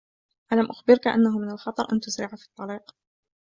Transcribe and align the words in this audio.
ألم 0.53 0.65
أخبرك 0.65 1.07
أنّه 1.07 1.39
من 1.39 1.51
الخطر 1.51 1.87
أن 1.93 1.99
تسرع 1.99 2.27
في 2.27 2.43
الطّريق؟ 2.45 2.95